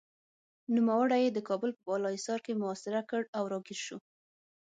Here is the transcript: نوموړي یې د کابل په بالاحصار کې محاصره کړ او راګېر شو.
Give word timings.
نوموړي 0.75 1.19
یې 1.25 1.29
د 1.33 1.39
کابل 1.49 1.71
په 1.77 1.81
بالاحصار 1.87 2.39
کې 2.45 2.59
محاصره 2.61 3.01
کړ 3.09 3.21
او 3.37 3.43
راګېر 3.53 3.79
شو. 3.85 3.97